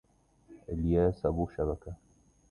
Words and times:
إلياس 0.69 1.25
أبو 1.25 1.47
شبكة 1.57 1.93